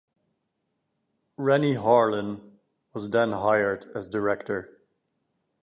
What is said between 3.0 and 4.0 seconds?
then hired